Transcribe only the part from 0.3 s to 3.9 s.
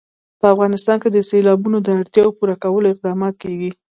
په افغانستان کې د سیلابونو د اړتیاوو پوره کولو اقدامات کېږي.